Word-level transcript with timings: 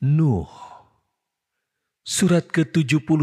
Nuh 0.00 0.48
Surat 2.00 2.48
ke-71 2.48 3.20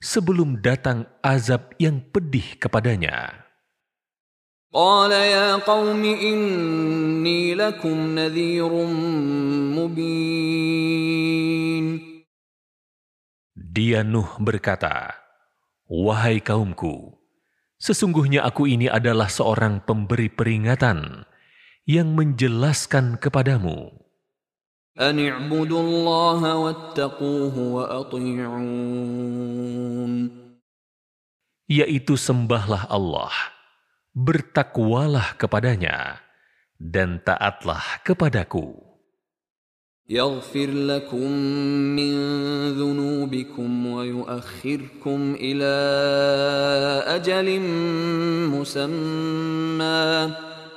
sebelum 0.00 0.60
datang 0.60 1.08
azab 1.24 1.72
yang 1.80 2.00
pedih 2.12 2.58
kepadanya. 2.60 3.46
قال 4.76 5.08
يا 5.08 5.56
قوم 5.64 6.04
إني 6.04 7.54
لكم 7.56 7.96
نذير 8.12 8.72
مبين 9.72 10.66
Dia 13.56 14.00
Nuh 14.04 14.40
berkata, 14.40 15.16
Wahai 15.88 16.40
kaumku, 16.40 17.16
sesungguhnya 17.76 18.44
aku 18.44 18.68
ini 18.68 18.88
adalah 18.88 19.28
seorang 19.28 19.84
pemberi 19.84 20.32
peringatan 20.32 21.28
yang 21.84 22.12
menjelaskan 22.16 23.20
kepadamu. 23.20 23.99
أن 25.00 25.18
اعبدوا 25.28 25.80
الله 25.80 26.40
واتقوه 26.56 27.58
وأطيعون 27.58 28.96
Yaitu 31.66 32.14
sembahlah 32.14 32.86
Allah, 32.86 33.34
bertakwalah 34.14 35.34
kepadanya, 35.34 36.22
dan 36.78 37.18
taatlah 37.26 37.82
kepadaku. 38.06 38.86
يغفر 40.06 40.70
لكم 40.70 41.30
من 41.98 42.14
ذنوبكم 42.78 43.86
ويؤخركم 43.86 45.34
إلى 45.34 45.74
أجل 47.10 47.60
مسمى 48.54 50.30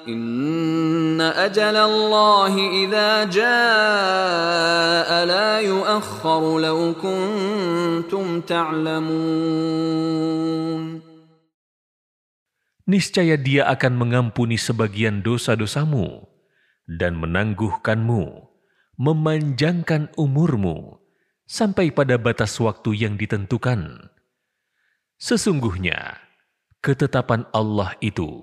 إن 0.07 1.21
أجل 1.21 1.75
الله 1.75 2.53
إذا 2.83 3.23
جاء 3.29 5.09
لا 5.25 5.59
يؤخر 5.59 6.41
لو 6.59 6.93
كنتم 6.95 8.41
تعلمون 8.41 9.69
Niscaya 12.89 13.37
dia 13.37 13.69
akan 13.69 14.01
mengampuni 14.01 14.57
sebagian 14.57 15.21
dosa-dosamu 15.21 16.25
dan 16.89 17.21
menangguhkanmu, 17.21 18.49
memanjangkan 18.97 20.09
umurmu 20.17 20.97
sampai 21.45 21.93
pada 21.93 22.17
batas 22.17 22.57
waktu 22.57 22.97
yang 22.97 23.13
ditentukan. 23.13 24.09
Sesungguhnya, 25.21 26.17
ketetapan 26.81 27.45
Allah 27.53 27.93
itu 28.01 28.41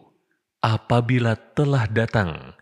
apabila 0.61 1.35
telah 1.57 1.89
datang, 1.89 2.55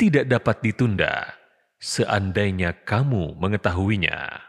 tidak 0.00 0.26
dapat 0.26 0.56
ditunda 0.64 1.36
seandainya 1.78 2.72
kamu 2.82 3.36
mengetahuinya. 3.36 4.40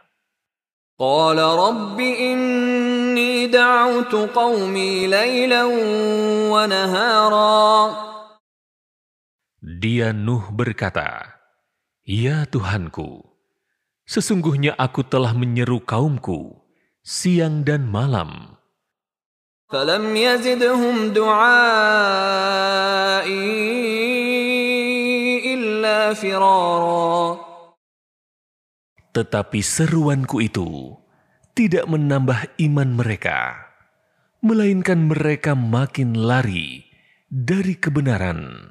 Qala 0.95 1.59
rabbi 1.59 2.07
inni 2.31 3.51
da'utu 3.51 4.31
qawmi 4.31 5.11
wa 6.47 6.63
nahara. 6.63 7.61
Dia 9.59 10.16
Nuh 10.16 10.47
berkata, 10.56 11.35
Ya 12.07 12.47
Tuhanku, 12.47 13.27
sesungguhnya 14.07 14.72
aku 14.79 15.03
telah 15.03 15.35
menyeru 15.35 15.83
kaumku 15.83 16.63
siang 17.03 17.67
dan 17.67 17.85
malam 17.85 18.54
فلم 19.70 20.16
يزدهم 20.16 21.14
دعائي 21.14 21.70
إلا 25.54 26.14
فرارا 26.14 27.50
Tetapi 29.10 29.58
seruanku 29.58 30.38
itu 30.38 30.94
tidak 31.58 31.91
menambah 31.91 32.47
iman 32.62 32.94
mereka, 32.94 33.58
melainkan 34.38 35.10
mereka 35.10 35.58
makin 35.58 36.14
lari 36.14 36.86
dari 37.26 37.75
kebenaran. 37.75 38.70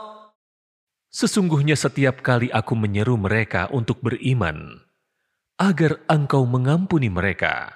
Sesungguhnya 1.10 1.78
setiap 1.78 2.20
kali 2.20 2.52
aku 2.52 2.76
menyeru 2.76 3.16
mereka 3.16 3.72
untuk 3.72 4.04
beriman, 4.04 4.84
agar 5.56 6.04
engkau 6.12 6.44
mengampuni 6.44 7.08
mereka, 7.08 7.72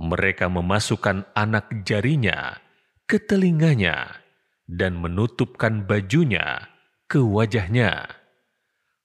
mereka 0.00 0.48
memasukkan 0.48 1.28
anak 1.36 1.84
jarinya 1.84 2.56
ke 3.04 3.20
telinganya 3.20 4.24
dan 4.64 4.96
menutupkan 4.96 5.84
bajunya 5.84 6.72
ke 7.04 7.20
wajahnya. 7.20 8.08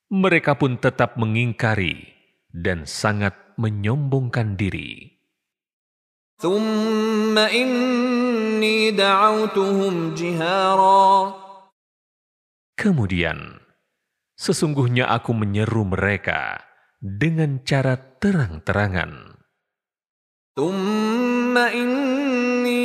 Mereka 0.10 0.58
pun 0.58 0.80
tetap 0.80 1.20
mengingkari 1.20 2.10
dan 2.50 2.88
sangat 2.88 3.36
menyombongkan 3.60 4.56
diri. 4.56 5.20
ثم 6.40 7.38
إني 7.38 8.92
دعوتهم 8.92 10.16
جهارا 10.16 11.43
Kemudian, 12.84 13.60
sesungguhnya 14.40 15.12
aku 15.12 15.36
menyeru 15.36 15.84
mereka 15.84 16.64
dengan 17.00 17.60
cara 17.68 17.96
terang-terangan. 17.98 19.40
ثم 20.60 21.56
إني 21.58 22.84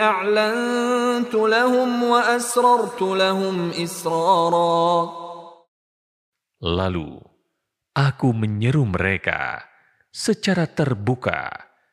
أعلنت 0.00 1.34
لهم 1.34 2.02
وأسررت 2.02 3.02
لهم 3.02 3.70
إسرارا 3.70 4.82
Lalu, 6.56 7.20
aku 7.92 8.32
menyeru 8.32 8.88
mereka 8.88 9.60
secara 10.08 10.64
terbuka 10.66 11.52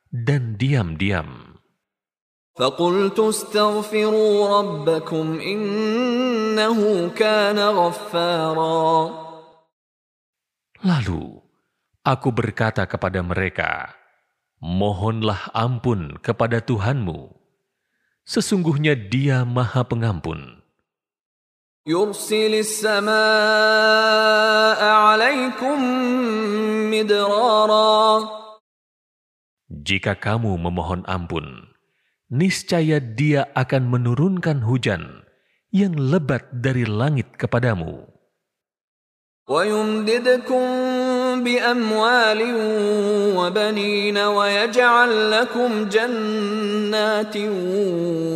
dan 0.10 0.56
diam-diam. 0.56 1.54
فقلت 2.56 3.20
استغفروا 3.20 4.60
ربكم 4.60 5.40
Lalu 10.83 11.39
aku 12.03 12.29
berkata 12.35 12.83
kepada 12.87 13.23
mereka, 13.23 13.95
Mohonlah 14.59 15.55
ampun 15.55 16.19
kepada 16.19 16.59
Tuhanmu. 16.59 17.31
Sesungguhnya 18.27 18.99
dia 18.99 19.47
maha 19.47 19.87
pengampun. 19.87 20.59
Jika 29.71 30.13
kamu 30.19 30.59
memohon 30.59 31.07
ampun, 31.07 31.71
niscaya 32.29 32.99
dia 32.99 33.47
akan 33.55 33.89
menurunkan 33.89 34.67
hujan 34.67 35.28
yang 35.74 35.98
lebat 35.98 36.50
dari 36.54 36.86
langit 36.86 37.34
kepadamu. 37.38 38.14
ويمددكم 39.44 40.64
بأموال 41.44 42.42
وبنين 43.36 44.18
ويجعل 44.18 45.12
لكم 45.32 45.70
جنات 45.92 47.36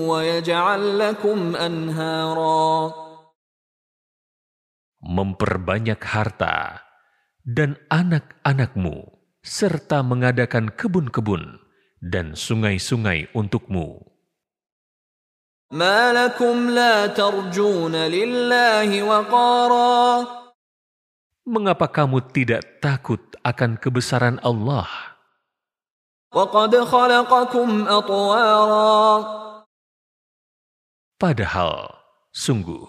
ويجعل 0.04 0.82
لكم 1.00 1.40
أنهارا 1.56 2.68
Memperbanyak 5.08 6.04
harta 6.04 6.84
dan 7.48 7.80
anak-anakmu, 7.88 9.08
serta 9.40 10.04
mengadakan 10.04 10.68
kebun-kebun 10.76 11.64
dan 12.04 12.36
sungai-sungai 12.36 13.32
untukmu. 13.32 14.11
ما 15.72 16.14
لكم 16.14 16.70
لا 16.70 17.08
ترجون 17.08 17.96
لله 17.96 18.90
وقارا 19.04 20.00
Mengapa 21.48 21.88
kamu 21.88 22.28
tidak 22.36 22.84
takut 22.84 23.24
akan 23.40 23.80
kebesaran 23.80 24.36
Allah? 24.44 24.88
وقد 26.36 26.76
خلقكم 26.76 27.70
أطوارا 27.88 29.08
Padahal, 31.18 31.98
sungguh, 32.30 32.86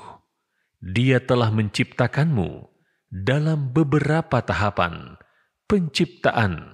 Dia 0.78 1.18
telah 1.18 1.50
menciptakanmu 1.50 2.70
dalam 3.10 3.74
beberapa 3.74 4.38
tahapan 4.38 5.18
penciptaan. 5.66 6.71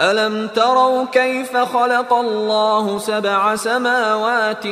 ألم 0.00 0.48
تروا 0.56 1.04
كيف 1.12 1.56
خلق 1.56 2.12
الله 2.12 2.98
سبع 2.98 3.56
سماوات 3.56 4.64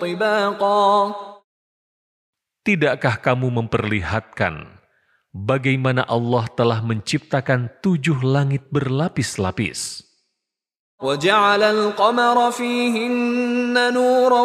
طباقا 0.00 0.88
Tidakkah 2.60 3.16
kamu 3.24 3.48
memperlihatkan 3.56 4.68
bagaimana 5.32 6.04
Allah 6.04 6.44
telah 6.52 6.84
menciptakan 6.84 7.72
tujuh 7.80 8.20
langit 8.20 8.68
berlapis-lapis? 8.68 10.04
وجعل 11.00 11.62
القمر 11.62 12.50
فيهن 12.50 13.72
نورا 13.72 14.44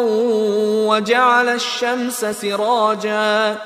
وجعل 0.88 1.48
الشمس 1.48 2.20
سراجا 2.24 3.60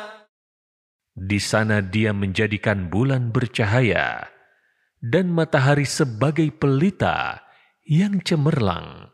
Di 1.14 1.38
sana 1.38 1.78
dia 1.78 2.10
menjadikan 2.10 2.90
bulan 2.90 3.30
bercahaya 3.30 4.26
dan 5.04 5.32
matahari 5.32 5.88
sebagai 5.88 6.52
pelita 6.52 7.40
yang 7.88 8.20
cemerlang. 8.20 9.10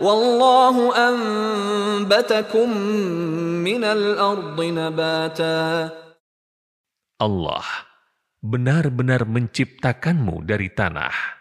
والله 0.00 0.76
أنبتكم 0.96 2.68
من 3.60 3.82
الأرض 3.84 4.56
نباتا 4.56 5.60
Allah 7.20 7.68
benar-benar 8.40 9.28
menciptakanmu 9.28 10.48
dari 10.48 10.72
tanah. 10.72 11.40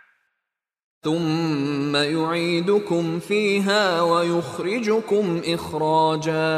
ثم 1.00 1.96
يعيدكم 1.96 3.20
فيها 3.20 4.02
ويخرجكم 4.02 5.26
إخراجا 5.48 6.52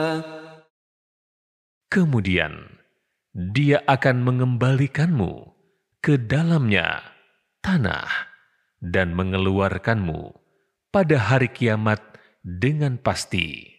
Kemudian 1.92 2.82
dia 3.38 3.86
akan 3.86 4.26
mengembalikanmu 4.26 5.55
ke 6.07 6.15
dalamnya 6.23 7.03
tanah 7.67 8.07
dan 8.79 9.11
mengeluarkanmu 9.19 10.39
pada 10.95 11.19
hari 11.19 11.51
kiamat 11.51 11.99
dengan 12.47 12.95
pasti. 12.95 13.75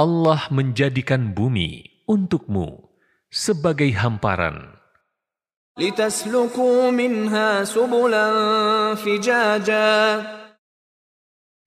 Allah 0.00 0.40
menjadikan 0.48 1.36
bumi 1.36 1.84
untukmu 2.08 2.88
sebagai 3.28 3.92
hamparan. 3.92 4.80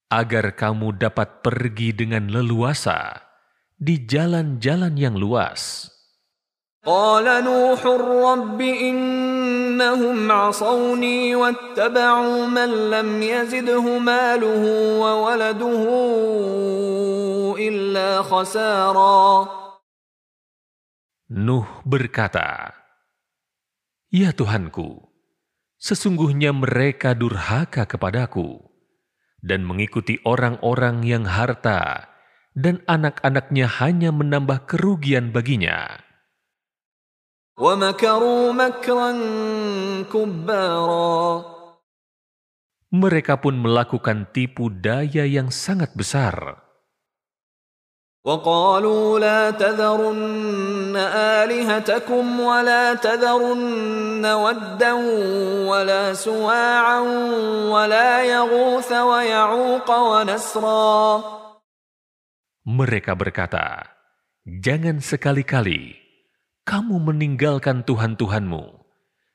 Agar 0.10 0.46
kamu 0.58 0.88
dapat 0.98 1.30
pergi 1.46 1.90
dengan 1.94 2.26
leluasa 2.34 3.25
di 3.81 4.05
jalan-jalan 4.05 4.95
yang 4.97 5.17
luas. 5.17 5.91
قال 6.81 7.45
نوح 7.45 7.85
رب 8.25 8.61
إنهم 8.61 10.33
عصوني 10.33 11.35
واتبعوا 11.35 12.47
من 12.47 12.71
لم 12.91 13.23
يزده 13.23 13.99
ماله 13.99 14.65
وولده 14.97 15.85
إلا 17.61 18.23
خسارا 18.23 19.61
Nuh 21.31 21.69
berkata, 21.87 22.75
Ya 24.11 24.35
Tuhanku, 24.35 24.99
sesungguhnya 25.79 26.51
mereka 26.51 27.15
durhaka 27.15 27.87
kepadaku 27.87 28.59
dan 29.39 29.63
mengikuti 29.63 30.19
orang-orang 30.27 31.07
yang 31.07 31.31
harta 31.31 32.11
dan 32.55 32.83
anak-anaknya 32.91 33.67
hanya 33.79 34.11
menambah 34.11 34.67
kerugian 34.67 35.31
baginya. 35.31 36.01
ومكروا 37.61 38.53
مكرا 38.57 39.11
كبارا 40.09 41.61
Mereka 42.91 43.39
pun 43.39 43.55
melakukan 43.55 44.35
tipu 44.35 44.67
daya 44.67 45.23
yang 45.23 45.55
sangat 45.55 45.95
besar. 45.95 46.59
وقالوا 48.25 49.19
لا 49.19 49.51
تذرن 49.51 50.97
آلهتكم 51.41 52.41
ولا 52.41 52.95
تذرن 52.95 54.27
ودا 54.27 54.93
ولا 55.65 56.13
سواعا 56.13 57.01
ولا 57.73 58.25
يغوث 58.25 58.93
ويعوق 58.93 59.89
ونسرا 59.91 61.23
Mereka 62.67 63.17
berkata, 63.17 63.89
Jangan 64.45 65.05
sekali-kali 65.05 65.97
kamu 66.65 66.97
meninggalkan 67.13 67.83
Tuhan-Tuhanmu, 67.85 68.65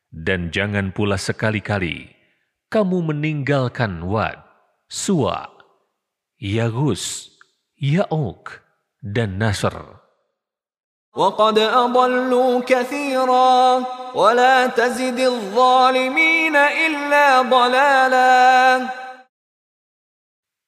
dan 0.09 0.49
jangan 0.49 0.95
pula 0.95 1.19
sekali-kali 1.19 2.09
kamu 2.71 3.13
meninggalkan 3.13 4.01
Wad, 4.07 4.41
Suwa, 4.89 5.49
Yagus, 6.39 7.33
Ya'uk, 7.77 8.61
dan 9.03 9.37
Nasr. 9.37 10.05
وقد 11.15 11.59
أضلوا 11.59 12.59
كثيرا 12.67 13.83
ولا 14.15 14.67
تزد 14.67 15.19
الظالمين 15.19 16.55
إلا 16.55 17.41
ضلالا 17.41 18.35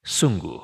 Sungguh, 0.07 0.63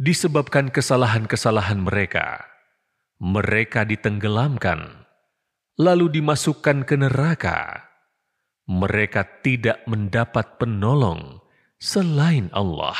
Disebabkan 0.00 0.72
kesalahan-kesalahan 0.72 1.84
mereka, 1.84 2.44
mereka 3.20 3.84
ditenggelamkan, 3.84 5.04
lalu 5.76 6.20
dimasukkan 6.20 6.88
ke 6.88 6.96
neraka. 6.96 7.84
Mereka 8.64 9.44
tidak 9.44 9.84
mendapat 9.84 10.56
penolong 10.56 11.44
selain 11.76 12.48
Allah. 12.56 12.96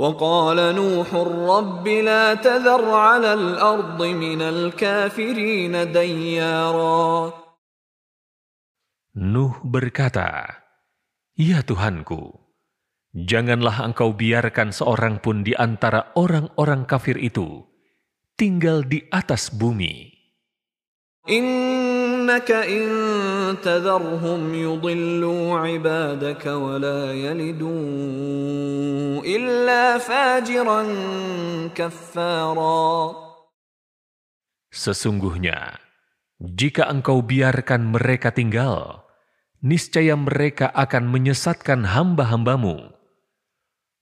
وقال 0.00 0.56
نوح 0.56 1.10
رب 1.50 1.84
لا 1.88 2.34
تذر 2.34 2.90
على 2.94 3.34
الأرض 3.34 4.00
من 4.02 4.40
الكافرين 4.42 5.92
ديارا 5.92 7.32
Nuh 9.10 9.58
berkata, 9.66 10.62
Ya 11.34 11.66
Tuhanku, 11.66 12.38
Janganlah 13.15 13.79
engkau 13.79 14.11
biarkan 14.11 14.75
seorang 14.75 15.23
pun 15.23 15.39
di 15.39 15.55
antara 15.55 16.11
orang-orang 16.19 16.83
kafir 16.83 17.15
itu 17.15 17.63
tinggal 18.35 18.83
di 18.83 19.07
atas 19.07 19.47
bumi. 19.55 20.11
Innaka 21.23 22.67
in 22.67 23.55
tadharhum 23.63 24.51
yudillu 24.51 25.55
ibadaka 25.55 26.59
wa 26.59 26.75
la 26.75 27.15
yalidu 27.15 27.71
illa. 29.23 29.95
Sesungguhnya, 34.75 35.79
jika 36.43 36.83
engkau 36.91 37.23
biarkan 37.23 37.95
mereka 37.95 38.35
tinggal, 38.35 39.07
niscaya 39.63 40.19
mereka 40.19 40.67
akan 40.75 41.07
menyesatkan 41.07 41.87
hamba-hambamu 41.95 42.94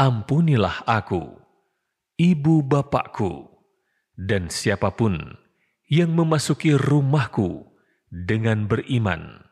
ampunilah 0.00 0.88
aku, 0.88 1.36
ibu 2.16 2.64
bapakku, 2.64 3.52
dan 4.16 4.48
siapa 4.48 4.96
pun 4.96 5.36
yang 5.92 6.16
memasuki 6.16 6.72
rumahku 6.72 7.68
dengan 8.08 8.64
beriman. 8.64 9.44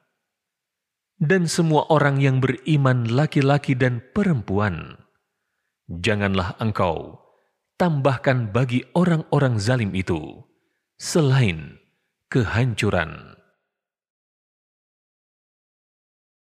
Dan 1.21 1.51
semua 1.51 1.85
orang 1.93 2.23
yang 2.23 2.41
beriman 2.41 3.05
laki-laki 3.13 3.77
dan 3.77 4.01
perempuan, 4.17 4.97
janganlah 5.85 6.57
engkau 6.63 7.21
tambahkan 7.77 8.49
bagi 8.55 8.87
orang-orang 8.97 9.59
zalim 9.59 9.93
itu 9.93 10.47
selain 10.99 11.79
kehancuran. 12.31 13.38